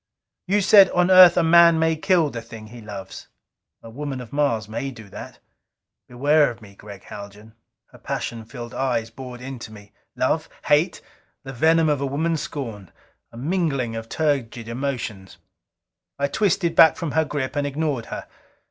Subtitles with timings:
[0.47, 3.27] You said, 'On Earth a man may kill the thing he loves.'
[3.83, 5.37] A woman of Mars may do that!
[6.07, 7.53] Beware of me, Gregg Haljan."
[7.91, 9.91] Her passion filled eyes bored into me.
[10.15, 10.49] Love?
[10.65, 11.01] Hate?
[11.43, 12.91] The venom of a woman scorned
[13.31, 15.37] a mingling of turgid emotions....
[16.17, 18.25] I twisted back from her grip and ignored her.